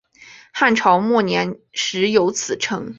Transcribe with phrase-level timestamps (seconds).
[0.51, 2.89] 汉朝末年始有此称。